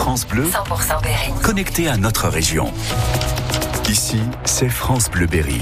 [0.00, 1.30] France Bleu, 100% Berry.
[1.42, 2.72] connecté à notre région.
[3.86, 5.60] Ici, c'est France Bleu Berry.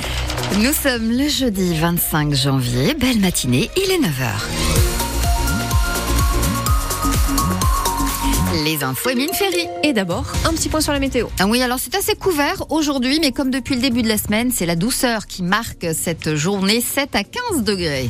[0.58, 2.94] Nous sommes le jeudi 25 janvier.
[2.94, 4.28] Belle matinée, il est 9h.
[8.64, 9.66] Les infos Mine Ferry.
[9.82, 11.26] Et d'abord, un petit point sur la météo.
[11.40, 14.52] Ah oui, alors c'est assez couvert aujourd'hui, mais comme depuis le début de la semaine,
[14.54, 18.08] c'est la douceur qui marque cette journée 7 à 15 degrés.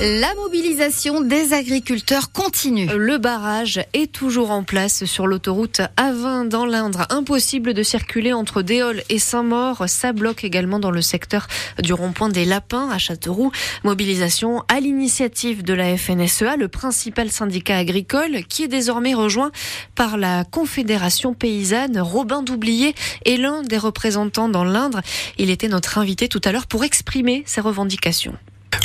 [0.00, 2.86] La mobilisation des agriculteurs continue.
[2.86, 7.04] Le barrage est toujours en place sur l'autoroute A20 dans l'Indre.
[7.10, 9.88] Impossible de circuler entre Déol et Saint-Maur.
[9.88, 11.48] Ça bloque également dans le secteur
[11.82, 13.50] du rond-point des Lapins à Châteauroux.
[13.82, 19.50] Mobilisation à l'initiative de la FNSEA, le principal syndicat agricole, qui est désormais rejoint
[19.96, 21.98] par la Confédération paysanne.
[21.98, 25.00] Robin Doublier est l'un des représentants dans l'Indre.
[25.38, 28.36] Il était notre invité tout à l'heure pour exprimer ses revendications.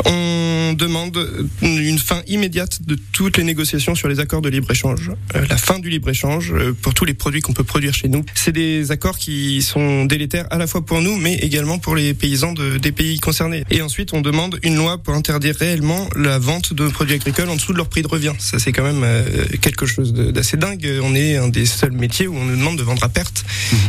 [0.05, 5.11] On demande une fin immédiate de toutes les négociations sur les accords de libre-échange.
[5.35, 8.23] Euh, la fin du libre-échange euh, pour tous les produits qu'on peut produire chez nous.
[8.33, 12.14] C'est des accords qui sont délétères à la fois pour nous, mais également pour les
[12.14, 13.64] paysans de, des pays concernés.
[13.69, 17.55] Et ensuite, on demande une loi pour interdire réellement la vente de produits agricoles en
[17.55, 18.33] dessous de leur prix de revient.
[18.39, 20.88] Ça, c'est quand même euh, quelque chose d'assez dingue.
[21.03, 23.45] On est un des seuls métiers où on nous demande de vendre à perte.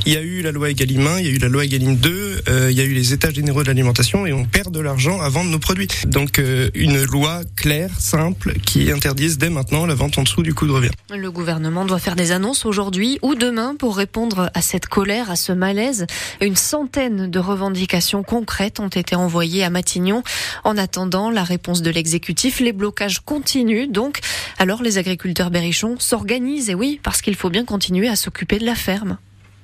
[0.06, 1.96] Il y a eu la loi Egalim 1, il y a eu la loi Egalim
[1.96, 4.80] 2, euh, il y a eu les états généraux de l'alimentation et on perd de
[4.80, 5.88] l'argent à vendre nos produits.
[6.06, 10.54] Donc euh, une loi claire, simple, qui interdise dès maintenant la vente en dessous du
[10.54, 10.90] coût de revient.
[11.14, 15.36] Le gouvernement doit faire des annonces aujourd'hui ou demain pour répondre à cette colère, à
[15.36, 16.06] ce malaise.
[16.40, 20.22] Une centaine de revendications concrètes ont été envoyées à Matignon.
[20.64, 24.20] En attendant la réponse de l'exécutif, les blocages continuent donc.
[24.58, 28.66] Alors les agriculteurs berrichons s'organisent, et oui, parce qu'il faut bien continuer à s'occuper de
[28.66, 29.18] la ferme.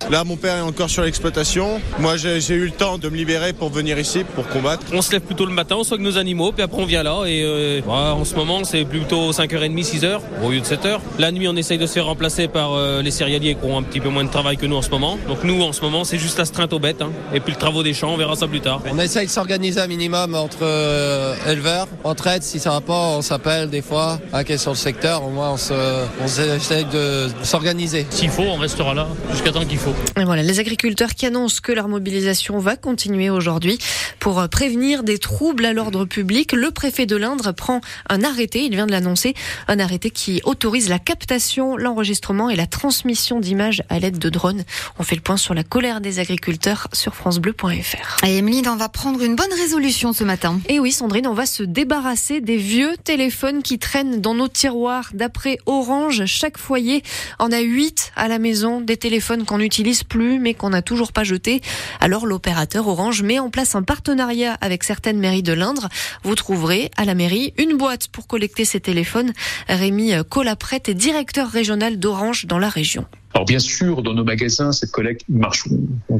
[0.08, 1.80] Là, mon père est encore sur l'exploitation.
[2.00, 4.82] Moi, j'ai eu le temps de me libérer pour venir ici, pour combattre.
[4.92, 7.22] On se lève plutôt le matin, on soigne nos animaux, puis après on vient là.
[7.26, 10.98] Et euh, voilà, en ce moment, c'est plutôt 5h30, 6h au lieu de 7h.
[11.20, 13.82] La nuit, on essaye de se faire remplacer par euh, les céréaliers qui ont un
[13.84, 15.16] petit peu moins de travail que nous en ce moment.
[15.28, 17.02] Donc nous, en ce moment, c'est juste l'astreinte aux bêtes.
[17.02, 17.10] hein.
[17.32, 18.80] Et puis le travaux des champs, on verra ça plus tard.
[18.90, 22.94] On essaye de s'organiser un minimum entre euh, éleveurs, entre aides, si ça va pas,
[23.16, 25.72] on s'appelle des fois, à qui est sur le secteur, au moins on, se,
[26.20, 28.06] on essaye de s'organiser.
[28.10, 29.89] S'il faut, on restera là jusqu'à temps qu'il faut.
[30.16, 33.78] Et voilà, les agriculteurs qui annoncent que leur mobilisation va continuer aujourd'hui
[34.18, 36.52] pour euh, prévenir des troubles à l'ordre public.
[36.52, 39.34] Le préfet de l'Indre prend un arrêté, il vient de l'annoncer,
[39.68, 44.64] un arrêté qui autorise la captation, l'enregistrement et la transmission d'images à l'aide de drones.
[44.98, 48.24] On fait le point sur la colère des agriculteurs sur francebleu.fr.
[48.26, 50.60] Et Emeline, on va prendre une bonne résolution ce matin.
[50.68, 55.10] Et oui, Sandrine, on va se débarrasser des vieux téléphones qui traînent dans nos tiroirs.
[55.14, 57.02] D'après Orange, chaque foyer
[57.38, 59.60] en a 8 à la maison, des téléphones qu'on
[60.08, 61.60] plus mais qu'on n'a toujours pas jetés.
[62.00, 65.88] Alors l'opérateur Orange met en place un partenariat avec certaines mairies de l'Indre.
[66.22, 69.32] Vous trouverez à la mairie une boîte pour collecter ces téléphones.
[69.68, 73.06] Rémi Colapret est directeur régional d'Orange dans la région.
[73.34, 75.64] Alors bien sûr, dans nos magasins, cette collecte marche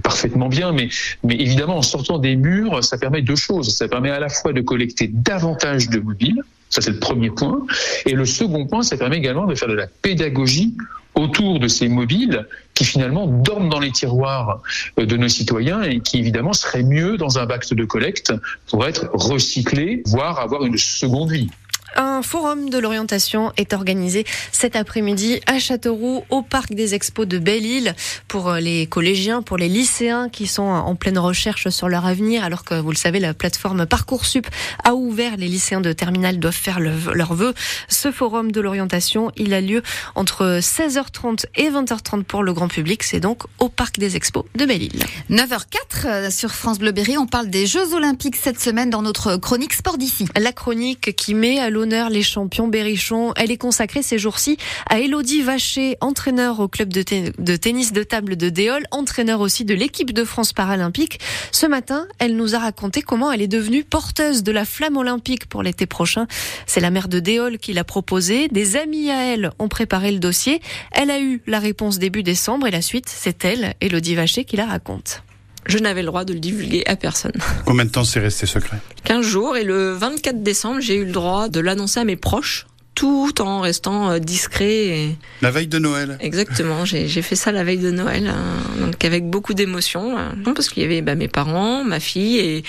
[0.03, 0.89] parfaitement bien, mais,
[1.25, 3.77] mais évidemment, en sortant des murs, ça permet deux choses.
[3.77, 7.67] Ça permet à la fois de collecter davantage de mobiles, ça c'est le premier point,
[8.07, 10.77] et le second point, ça permet également de faire de la pédagogie
[11.15, 14.63] autour de ces mobiles qui finalement dorment dans les tiroirs
[14.99, 18.33] euh, de nos citoyens et qui évidemment seraient mieux dans un bac de collecte
[18.69, 21.51] pour être recyclés, voire avoir une seconde vie.
[21.97, 27.39] Un forum de l'orientation est organisé cet après-midi à Châteauroux, au parc des expos de
[27.39, 27.95] Belle-Île,
[28.29, 32.65] pour les collégiens, pour les lycéens qui sont en pleine recherche sur leur avenir, alors
[32.65, 34.47] que vous le savez, la plateforme Parcoursup
[34.85, 37.55] a ouvert, les lycéens de terminale doivent faire le, leur vœu.
[37.89, 39.83] Ce forum de l'orientation, il a lieu
[40.15, 44.65] entre 16h30 et 20h30 pour le grand public, c'est donc au parc des expos de
[44.65, 45.05] Belle-Île.
[45.31, 49.37] 9h04 euh, sur France Bleu Berry, on parle des Jeux Olympiques cette semaine dans notre
[49.37, 50.27] chronique Sport d'ici.
[50.37, 53.33] La chronique qui met à l'honneur les champions berrichons.
[53.37, 54.59] Elle est consacrée ces jours-ci
[54.91, 57.03] à Elodie Vacher, entraîneur au club de,
[57.39, 61.21] de tennis de table de Déol, entraîneur aussi de l'équipe de France paralympique.
[61.53, 65.47] Ce matin, elle nous a raconté comment elle est devenue porteuse de la flamme olympique
[65.47, 66.27] pour l'été prochain.
[66.67, 68.49] C'est la mère de Déol qui l'a proposé.
[68.49, 70.61] Des amis à elle ont préparé le dossier.
[70.93, 74.57] Elle a eu la réponse début décembre et la suite, c'est elle, Elodie Vacher, qui
[74.57, 75.23] la raconte.
[75.67, 77.33] Je n'avais le droit de le divulguer à personne.
[77.65, 78.79] Combien de temps c'est resté secret?
[79.05, 82.67] 15 jours et le 24 décembre, j'ai eu le droit de l'annoncer à mes proches,
[83.01, 84.75] tout en restant euh, discret.
[84.75, 85.17] Et...
[85.41, 89.25] La veille de Noël Exactement, j'ai fait ça la veille de Noël, hein, donc avec
[89.25, 92.63] beaucoup d'émotion, hein, parce qu'il y avait bah, mes parents, ma fille et,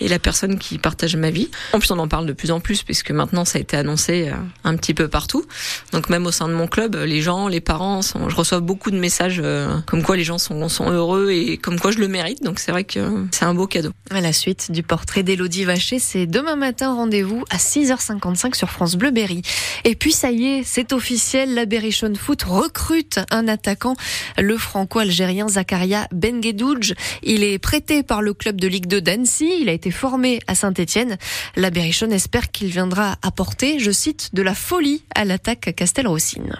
[0.00, 1.50] et la personne qui partage ma vie.
[1.74, 4.30] En plus, on en parle de plus en plus, puisque maintenant ça a été annoncé
[4.30, 5.44] euh, un petit peu partout.
[5.92, 8.90] Donc même au sein de mon club, les gens, les parents, sont, je reçois beaucoup
[8.90, 12.08] de messages euh, comme quoi les gens sont, sont heureux et comme quoi je le
[12.08, 12.42] mérite.
[12.42, 13.90] Donc c'est vrai que c'est un beau cadeau.
[14.08, 18.96] À la suite du portrait d'Elodie Vacher, c'est demain matin rendez-vous à 6h55 sur France
[18.96, 19.42] Bleu Berry.
[19.84, 23.96] Et puis ça y est, c'est officiel, la Berrichon Foot recrute un attaquant,
[24.38, 26.94] le franco-algérien Zakaria Benguedouj.
[27.22, 30.54] Il est prêté par le club de Ligue 2 d'Annecy, il a été formé à
[30.54, 31.16] Saint-Etienne.
[31.56, 36.56] La Berrichon espère qu'il viendra apporter, je cite, de la folie à l'attaque Castelroussine.